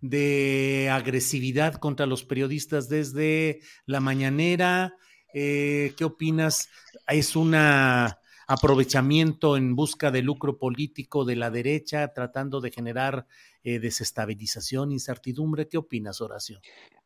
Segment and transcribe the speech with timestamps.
[0.00, 4.94] de agresividad contra los periodistas desde la mañanera?
[5.34, 6.68] Eh, ¿Qué opinas?
[7.06, 13.26] ¿Es un aprovechamiento en busca de lucro político de la derecha, tratando de generar
[13.62, 15.68] eh, desestabilización, incertidumbre?
[15.68, 16.60] ¿Qué opinas, Horacio?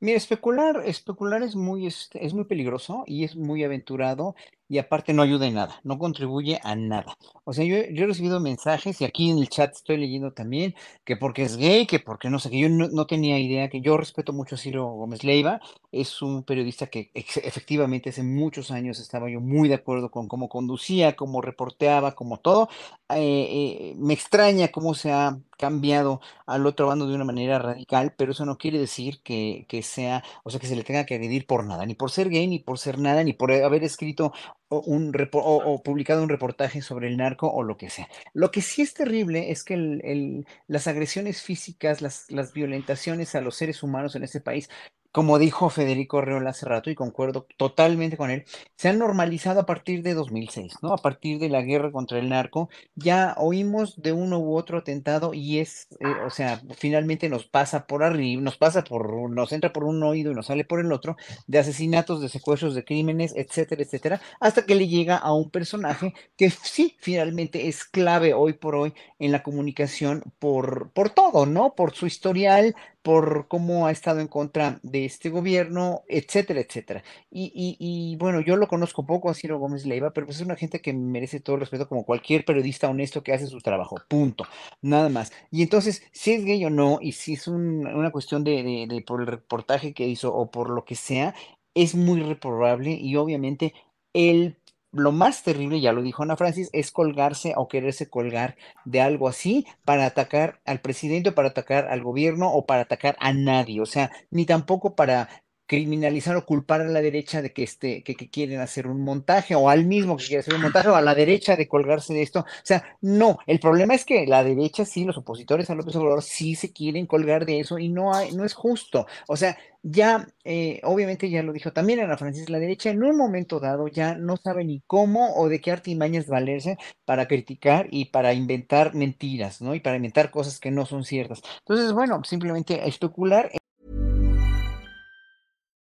[0.00, 4.36] Mira, especular, especular es muy, este, es muy peligroso y es muy aventurado
[4.68, 7.16] y aparte no ayuda en nada, no contribuye a nada.
[7.44, 10.74] O sea, yo, he recibido mensajes y aquí en el chat estoy leyendo también
[11.04, 13.96] que porque es gay, que porque no sé, que yo no, tenía idea, que yo
[13.96, 19.30] respeto mucho a Ciro Gómez Leiva, es un periodista que efectivamente hace muchos años estaba
[19.30, 22.68] yo muy de acuerdo con cómo conducía, cómo reporteaba, como todo.
[23.08, 28.14] Eh, eh, me extraña cómo se ha cambiado al otro bando de una manera radical,
[28.16, 31.14] pero eso no quiere decir que, que sea, o sea, que se le tenga que
[31.14, 34.32] agredir por nada, ni por ser gay, ni por ser nada, ni por haber escrito
[34.68, 38.08] un o, o publicado un reportaje sobre el narco o lo que sea.
[38.34, 43.56] Lo que sí es terrible es que las agresiones físicas, las, las violentaciones a los
[43.56, 44.68] seres humanos en este país,
[45.12, 48.44] como dijo Federico Reola hace rato, y concuerdo totalmente con él,
[48.76, 50.92] se han normalizado a partir de 2006, ¿no?
[50.92, 55.34] A partir de la guerra contra el narco, ya oímos de uno u otro atentado
[55.34, 59.72] y es, eh, o sea, finalmente nos pasa por arriba, nos pasa por, nos entra
[59.72, 63.34] por un oído y nos sale por el otro, de asesinatos, de secuestros, de crímenes,
[63.36, 68.52] etcétera, etcétera, hasta que le llega a un personaje que sí, finalmente es clave hoy
[68.52, 71.74] por hoy en la comunicación por, por todo, ¿no?
[71.74, 77.02] Por su historial, por cómo ha estado en contra de este gobierno, etcétera, etcétera.
[77.30, 80.80] Y, bueno, yo lo conozco poco a Ciro Gómez Leiva, pero pues es una gente
[80.80, 84.44] que merece todo el respeto como cualquier periodista honesto que hace su trabajo, punto,
[84.82, 85.32] nada más.
[85.50, 88.86] Y entonces, si es gay o no, y si es un- una cuestión de, de,
[88.94, 91.34] de por el reportaje que hizo o por lo que sea,
[91.74, 93.74] es muy reprobable y obviamente
[94.12, 94.58] el...
[94.92, 98.56] Lo más terrible, ya lo dijo Ana Francis, es colgarse o quererse colgar
[98.86, 103.34] de algo así para atacar al presidente, para atacar al gobierno o para atacar a
[103.34, 103.82] nadie.
[103.82, 105.28] O sea, ni tampoco para
[105.68, 109.68] criminalizar o culpar a la derecha de que, este, que, quieren hacer un montaje o
[109.68, 112.40] al mismo que quiere hacer un montaje o a la derecha de colgarse de esto.
[112.40, 116.22] O sea, no, el problema es que la derecha sí, los opositores a López Obrador
[116.22, 119.06] sí se quieren colgar de eso y no hay, no es justo.
[119.28, 123.16] O sea, ya, eh, obviamente ya lo dijo también Ana Francis, la derecha en un
[123.16, 128.06] momento dado ya no sabe ni cómo o de qué artimañas valerse para criticar y
[128.06, 129.74] para inventar mentiras, ¿no?
[129.74, 131.42] Y para inventar cosas que no son ciertas.
[131.60, 133.50] Entonces, bueno, simplemente especular